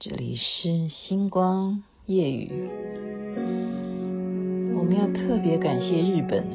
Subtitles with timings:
[0.00, 2.52] 这里是星光夜雨，
[4.76, 6.54] 我们要特别感谢日本哎。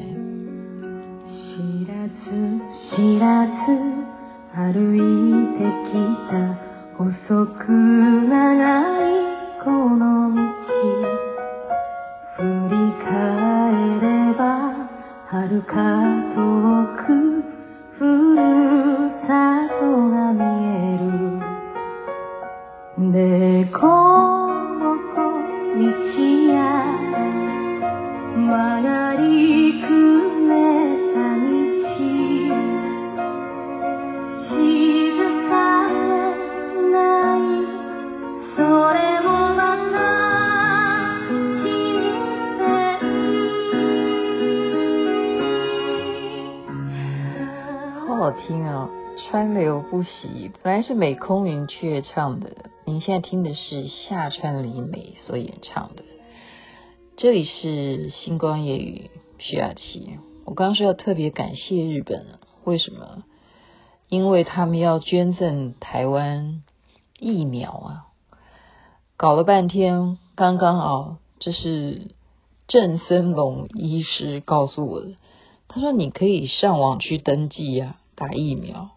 [48.23, 52.55] 好听啊、川流不息，本来是美空云雀唱的，
[52.85, 56.03] 您现在听的是夏川里美所演唱的。
[57.17, 62.25] 这里是星光夜雨徐雅琪，我刚刚说要特别感谢日本，
[62.63, 63.25] 为什么？
[64.07, 66.63] 因为他们要捐赠台湾
[67.19, 68.08] 疫苗啊，
[69.17, 72.11] 搞了半天，刚刚啊，这是
[72.69, 75.17] 郑森龙医师告诉我的，
[75.67, 78.02] 他说你可以上网去登记呀、啊。
[78.16, 78.92] 打疫苗，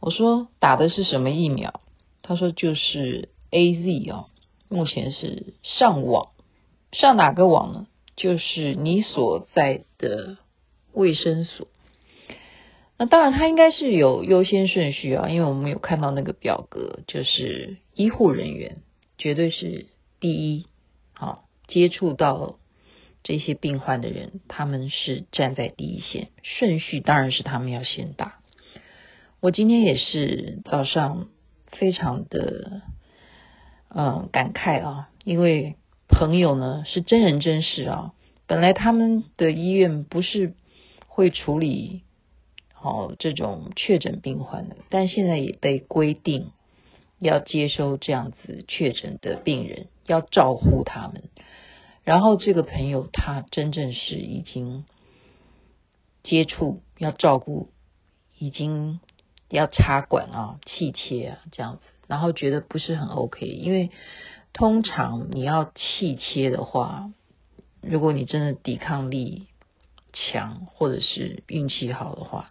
[0.00, 1.80] 我说打的是什么疫苗？
[2.22, 4.26] 他说就是 AZ 哦，
[4.68, 6.30] 目前是上网，
[6.92, 7.86] 上哪个网呢？
[8.16, 10.36] 就是你所在的
[10.92, 11.68] 卫生所。
[12.98, 18.82] 那当然，他应该是有优先顺序啊，因为我们有看到那个表格，就是医护人员
[19.16, 19.86] 绝对是
[20.20, 20.66] 第一，
[21.14, 22.58] 好，接触到
[23.22, 28.39] 这些病患的人，他们是站在第一线，顺序当然是他们要先打。
[29.42, 31.28] 我今天也是早上
[31.72, 32.82] 非常的
[33.88, 35.76] 嗯感慨啊，因为
[36.08, 38.12] 朋友呢是真人真事啊，
[38.46, 40.52] 本来他们的医院不是
[41.06, 42.02] 会处理
[42.74, 46.50] 好这种确诊病患的，但现在也被规定
[47.18, 51.30] 要接收这样子确诊的病人，要照顾他们。
[52.04, 54.84] 然后这个朋友他真正是已经
[56.22, 57.70] 接触要照顾，
[58.38, 59.00] 已经。
[59.50, 63.90] 要插管啊，气切啊，这样子，然后觉得不是很 OK，因为
[64.52, 67.10] 通常你要气切的话，
[67.82, 69.46] 如果你真的抵抗力
[70.12, 72.50] 强，或者是运气好的话，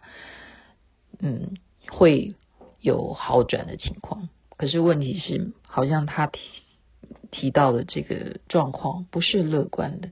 [1.19, 1.57] 嗯，
[1.87, 2.35] 会
[2.79, 4.29] 有好转的情况。
[4.57, 6.39] 可是问题是，好像他提
[7.31, 10.09] 提到的这个状况不是乐观的，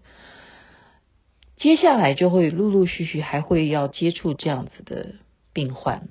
[1.57, 5.15] 接下来就会陆陆续续还会要接触这样子的
[5.51, 6.07] 病患。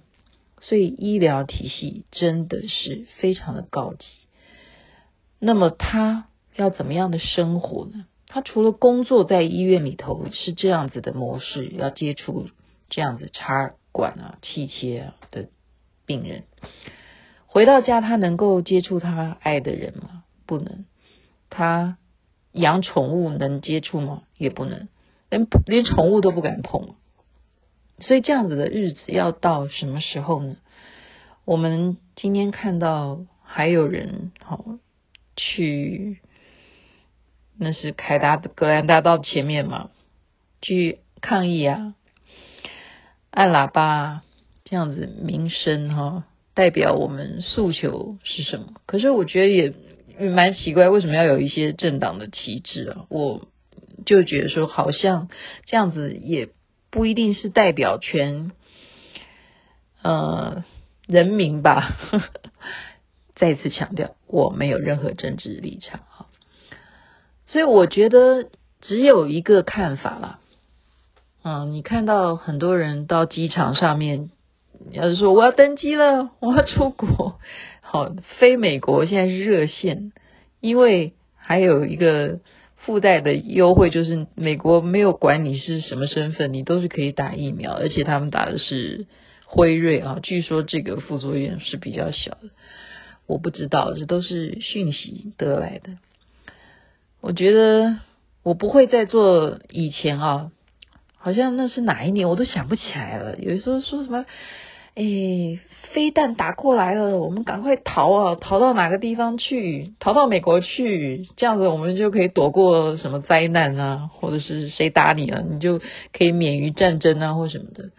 [0.60, 4.06] 所以医疗体系真的是非常的高级。
[5.38, 8.06] 那么他要怎么样的生活呢？
[8.26, 12.48] 他除了工作在医院里头是这样子的模式，要接触
[12.88, 15.48] 这样子插管啊、气切啊的
[16.06, 16.44] 病人，
[17.46, 20.24] 回到家他能够接触他爱的人吗？
[20.46, 20.84] 不能。
[21.50, 21.98] 他
[22.52, 24.22] 养宠物能接触吗？
[24.36, 24.88] 也不能，
[25.30, 26.96] 连连宠物都不敢碰。
[27.98, 30.56] 所以这样子的日子要到什么时候呢？
[31.46, 34.64] 我们今天看到还有人好
[35.34, 36.18] 去，
[37.58, 39.90] 那是凯达格兰大道前面嘛，
[40.60, 41.94] 去抗议啊，
[43.30, 44.22] 按喇叭
[44.64, 48.74] 这样子鸣声哈，代表我们诉求是什么？
[48.84, 49.72] 可是我觉得也
[50.28, 53.06] 蛮奇怪，为什么要有一些政党的旗帜啊？
[53.08, 53.48] 我
[54.04, 55.30] 就觉得说，好像
[55.64, 56.50] 这样子也。
[56.96, 58.52] 不一定是代表全
[60.00, 60.64] 呃
[61.06, 61.94] 人民吧。
[63.36, 66.26] 再次强调，我没有任何政治立场哈。
[67.46, 68.48] 所以我觉得
[68.80, 70.38] 只有一个看法啦。
[71.42, 74.30] 嗯，你看到很多人到机场上面，
[74.90, 77.38] 要是说我要登机了，我要出国，
[77.82, 80.12] 好，飞美国现在是热线，
[80.60, 82.40] 因为还有一个。
[82.76, 89.06] 附带的优惠就是美国没有管你是什么身份，你都是可以打疫苗，而且他们打的是
[89.44, 92.50] 辉瑞啊，据说这个副作用是比较小的。
[93.26, 95.98] 我不知道，这都是讯息得来的。
[97.20, 97.98] 我觉得
[98.44, 100.52] 我不会再做以前啊，
[101.16, 103.36] 好像那是哪一年我都想不起来了。
[103.38, 104.26] 有时候说什么。
[104.96, 105.58] 哎，
[105.92, 108.34] 飞弹打过来了，我们赶快逃啊！
[108.34, 109.92] 逃到哪个地方去？
[110.00, 115.80] 逃到美国去，这样子我们就可以躲过什么灾难啊，或者是谁打你了，你就
[116.14, 117.90] 可以免于战争啊，或什么的。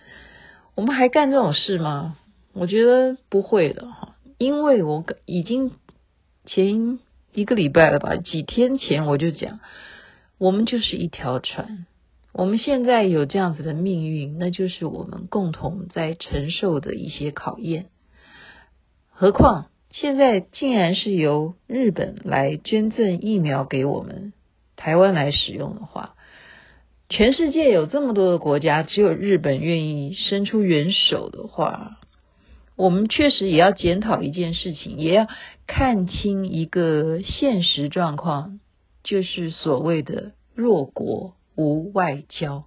[0.74, 2.18] 我们还干这种事吗？
[2.54, 5.74] 我觉得不会的哈，因为我已经
[6.46, 6.98] 前
[7.32, 9.60] 一个礼拜了吧，几天前我就讲，
[10.40, 11.86] 我们就是一条船。
[12.38, 17.88] 我们现在有这样子的命运，那就是我们共同在承受的一些考验。
[19.10, 24.34] 何况现在竟然是由日本来捐赠疫苗给我们
[24.76, 26.14] 台湾来使用的话，
[27.10, 31.98] 全世界有这么多的国家，只有日本愿意伸出援手的话，
[32.76, 35.26] 我们确实也要检讨一件事情，也要
[35.66, 38.60] 看清一个现实状况，
[39.04, 42.66] 就是所谓的弱国无外交，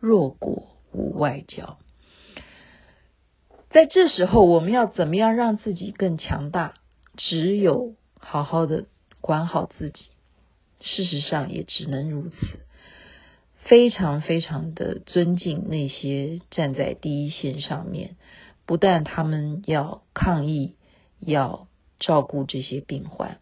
[0.00, 1.78] 弱国无外交。
[3.70, 6.74] 在这时候，我们要怎么样让自己更强大？
[7.16, 8.86] 只有好好的
[9.20, 10.06] 管好自己。
[10.80, 12.36] 事实上，也只能如此。
[13.62, 18.16] 非常非常的尊敬那些站在第一线上面。
[18.66, 20.74] 不但他们要抗疫，
[21.18, 21.68] 要
[21.98, 23.38] 照顾这些病患，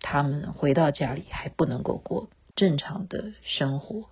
[0.00, 4.10] 他们回到家里还不能够过正常的生活。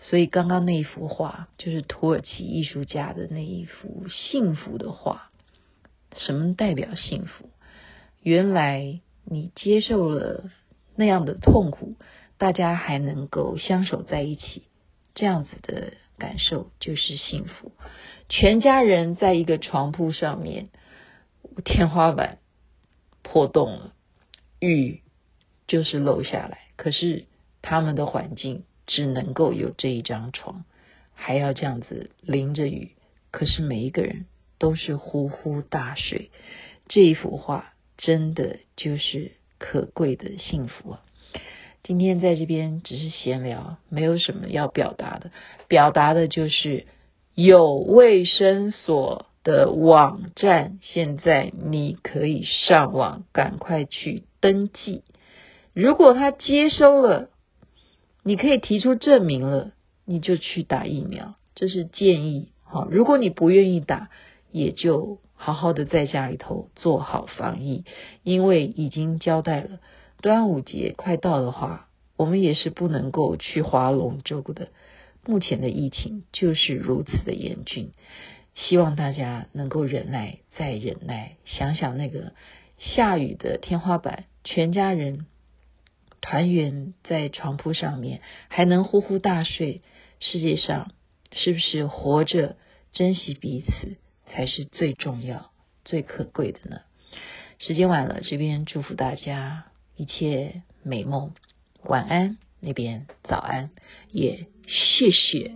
[0.00, 5.30] 所以刚刚那一幅画，就是土耳其艺术家的那一幅幸福的画。
[6.16, 7.50] 什么代表幸福？
[8.22, 10.50] 原来你接受了
[10.96, 11.96] 那样的痛苦，
[12.38, 14.62] 大家还能够相守在一起，
[15.14, 17.72] 这样子的感受就是幸福。
[18.28, 20.68] 全家人在一个床铺上面，
[21.64, 22.38] 天花板
[23.22, 23.92] 破洞了，
[24.60, 25.02] 雨
[25.66, 26.60] 就是漏下来。
[26.76, 27.26] 可是
[27.62, 30.64] 他们的环境只能够有这一张床，
[31.14, 32.92] 还要这样子淋着雨。
[33.30, 34.26] 可是每一个人
[34.58, 36.30] 都是呼呼大睡。
[36.88, 41.02] 这一幅画真的就是可贵的幸福啊！
[41.82, 45.30] 今天在这边只是闲聊，没有什么要表达的，
[45.68, 46.86] 表达的就是。
[47.34, 55.04] 有卫生所的网站，现在你可以上网，赶快去登记。
[55.72, 57.30] 如果他接收了，
[58.28, 59.72] 你可以提出证明了，
[60.04, 61.36] 你就去打疫苗。
[61.54, 62.50] 这是建议。
[62.62, 64.10] 好，如果你不愿意打，
[64.52, 67.86] 也就好好的在家里头做好防疫，
[68.22, 69.80] 因为已经交代了，
[70.20, 71.88] 端午节快到的话，
[72.18, 74.68] 我们也是不能够去划龙舟的。
[75.24, 77.92] 目前的疫情就是如此的严峻，
[78.54, 81.36] 希望大家能够忍耐再忍耐。
[81.46, 82.34] 想想那个
[82.76, 85.24] 下雨的天花板，全家人
[86.20, 89.82] 团圆在床铺上面，还能呼呼大睡。
[90.20, 90.92] 世界上
[91.32, 92.56] 是不是活着
[92.92, 95.52] 珍惜彼此才是最重要、
[95.84, 96.80] 最可贵的呢？
[97.58, 99.66] 时间晚了，这边祝福大家
[99.96, 101.32] 一切美梦，
[101.84, 102.38] 晚安。
[102.60, 103.70] 那边早安，
[104.10, 105.52] 也谢谢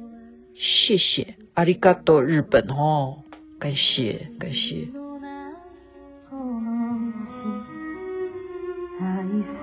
[0.55, 3.25] 谢谢阿里嘎多日本哦，
[3.59, 5.02] 感谢感谢。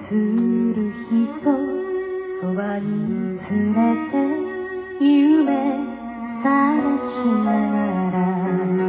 [0.08, 1.52] する人
[2.42, 3.80] そばに連れ
[4.12, 5.50] て夢
[6.44, 6.48] 探
[7.00, 7.52] しな
[8.12, 8.18] が
[8.84, 8.89] ら。